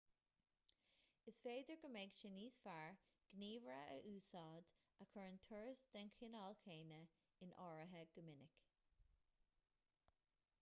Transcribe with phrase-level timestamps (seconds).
[1.31, 2.95] is féidir go mbeadh sé níos fearr
[3.41, 4.73] gníomhaire a úsáid
[5.05, 7.01] a chuireann turais den chineál céanna
[7.49, 8.59] in áirithe go minic